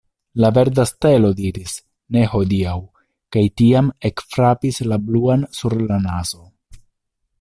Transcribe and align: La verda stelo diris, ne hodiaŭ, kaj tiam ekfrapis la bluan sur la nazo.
La 0.43 0.49
verda 0.53 0.85
stelo 0.91 1.29
diris, 1.41 1.75
ne 2.15 2.23
hodiaŭ, 2.31 2.73
kaj 3.35 3.43
tiam 3.61 3.93
ekfrapis 4.11 4.81
la 4.93 4.99
bluan 5.11 5.45
sur 5.59 5.77
la 5.93 6.01
nazo. 6.09 6.43